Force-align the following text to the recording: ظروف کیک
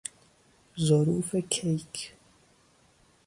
ظروف 0.79 1.35
کیک 1.49 2.13